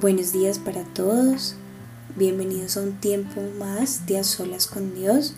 [0.00, 1.56] Buenos días para todos.
[2.16, 5.34] Bienvenidos a un tiempo más de a solas con Dios.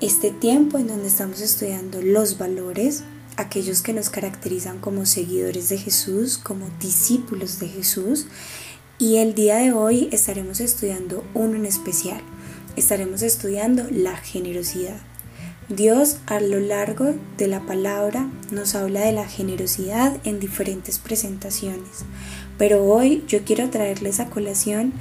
[0.00, 3.04] Este tiempo en donde estamos estudiando los valores,
[3.36, 8.26] aquellos que nos caracterizan como seguidores de Jesús, como discípulos de Jesús.
[8.98, 12.22] Y el día de hoy estaremos estudiando uno en especial.
[12.74, 14.98] Estaremos estudiando la generosidad.
[15.68, 22.04] Dios a lo largo de la palabra nos habla de la generosidad en diferentes presentaciones.
[22.56, 24.92] Pero hoy yo quiero traerles a colación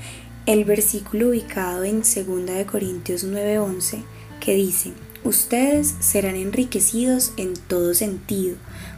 [0.48, 4.02] el versículo ubicado en 2 Corintios 9:11
[4.40, 4.94] que dice,
[5.24, 8.56] ustedes serán enriquecidos en todo sentido,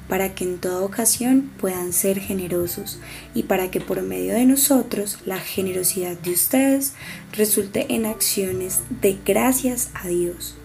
[0.07, 2.98] para que en toda ocasión puedan ser generosos
[3.34, 6.93] y para que por medio de nosotros la generosidad de ustedes
[7.34, 10.55] resulte en acciones de gracias a Dios.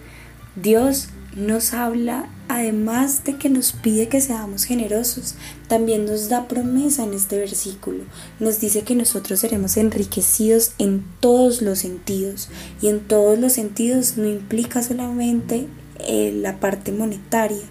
[0.55, 5.33] Dios nos habla, además de que nos pide que seamos generosos,
[5.67, 8.03] también nos da promesa en este versículo.
[8.39, 12.49] Nos dice que nosotros seremos enriquecidos en todos los sentidos.
[12.81, 15.67] Y en todos los sentidos no implica solamente
[16.07, 17.63] eh, la parte monetaria,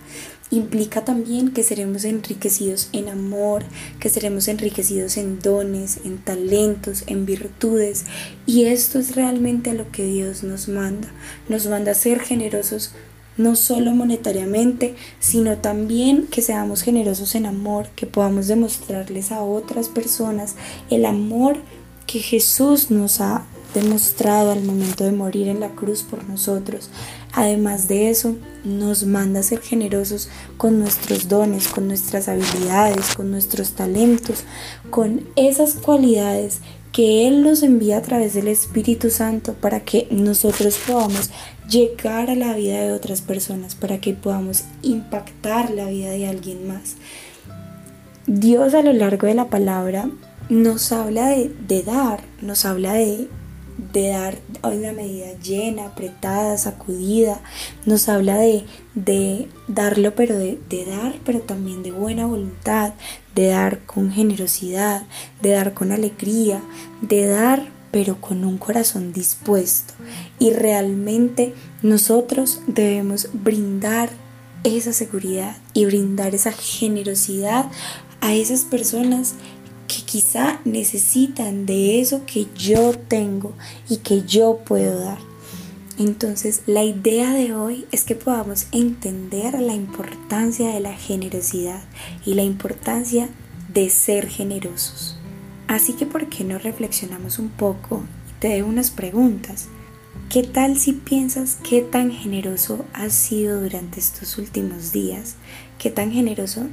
[0.53, 3.65] implica también que seremos enriquecidos en amor,
[3.99, 8.05] que seremos enriquecidos en dones, en talentos, en virtudes.
[8.45, 11.09] Y esto es realmente a lo que Dios nos manda.
[11.49, 12.93] Nos manda a ser generosos
[13.39, 19.89] no solo monetariamente, sino también que seamos generosos en amor, que podamos demostrarles a otras
[19.89, 20.55] personas
[20.91, 21.57] el amor
[22.07, 26.91] que Jesús nos ha demostrado al momento de morir en la cruz por nosotros.
[27.33, 33.31] Además de eso, nos manda a ser generosos con nuestros dones, con nuestras habilidades, con
[33.31, 34.45] nuestros talentos,
[34.91, 36.61] con esas cualidades
[36.93, 41.31] que Él nos envía a través del Espíritu Santo para que nosotros podamos
[41.69, 46.69] llegar a la vida de otras personas, para que podamos impactar la vida de alguien
[46.69, 46.97] más.
[48.27, 50.09] Dios a lo largo de la palabra
[50.49, 53.29] nos habla de, dar, nos habla de,
[53.93, 57.41] de dar una medida llena, apretada, sacudida,
[57.85, 58.65] nos habla de,
[58.95, 62.95] de darlo, pero de, de dar, pero también de buena voluntad,
[63.35, 65.03] de dar con generosidad,
[65.43, 66.63] de dar con alegría,
[67.01, 69.95] de dar pero con un corazón dispuesto.
[70.39, 74.09] Y realmente nosotros debemos brindar
[74.65, 77.67] esa seguridad y brindar esa generosidad
[78.21, 79.35] a esas personas
[79.93, 83.53] que quizá necesitan de eso que yo tengo
[83.89, 85.19] y que yo puedo dar.
[85.99, 91.83] Entonces la idea de hoy es que podamos entender la importancia de la generosidad
[92.25, 93.29] y la importancia
[93.73, 95.19] de ser generosos.
[95.69, 99.69] Así que ¿por qué no reflexionamos un poco y te doy unas preguntas?
[100.31, 105.37] ¿Qué tal si piensas qué tan generoso has sido durante estos últimos días?
[105.79, 106.67] ¿Qué tan generoso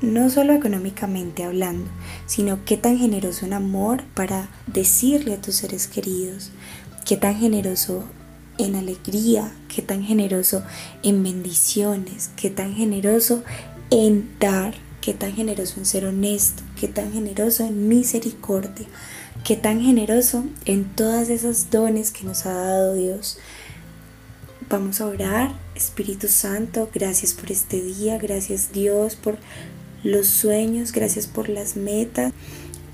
[0.00, 1.90] no solo económicamente hablando,
[2.26, 6.50] sino qué tan generoso en amor para decirle a tus seres queridos,
[7.04, 8.04] qué tan generoso
[8.58, 10.62] en alegría, qué tan generoso
[11.02, 13.42] en bendiciones, qué tan generoso
[13.90, 18.86] en dar, qué tan generoso en ser honesto, qué tan generoso en misericordia,
[19.44, 23.38] qué tan generoso en todas esas dones que nos ha dado Dios.
[24.68, 29.38] Vamos a orar, Espíritu Santo, gracias por este día, gracias Dios por
[30.06, 32.32] los sueños, gracias por las metas.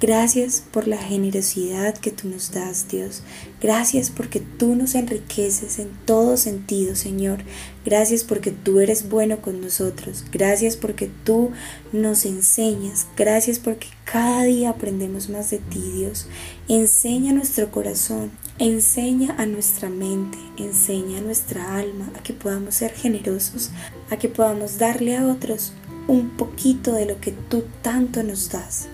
[0.01, 3.23] Gracias por la generosidad que tú nos das, Dios.
[3.61, 7.45] Gracias porque tú nos enriqueces en todo sentido, Señor.
[7.85, 10.25] Gracias porque tú eres bueno con nosotros.
[10.33, 11.53] Gracias porque tú
[11.93, 13.07] nos enseñas.
[13.17, 16.27] Gracias porque cada día aprendemos más de ti, Dios.
[16.67, 18.33] Enseña nuestro corazón.
[18.59, 23.71] Enseña a nuestra mente, enseña a nuestra alma a que podamos ser generosos,
[24.11, 25.73] a que podamos darle a otros
[26.09, 28.89] un poquito de lo que tú tanto nos das.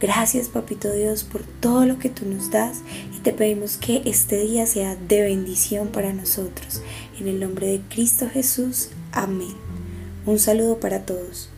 [0.00, 2.78] Gracias, Papito Dios, por todo lo que tú nos das
[3.16, 6.82] y te pedimos que este día sea de bendición para nosotros.
[7.20, 8.88] En el nombre de Cristo Jesús.
[9.12, 9.54] Amén.
[10.26, 11.51] Un saludo para todos.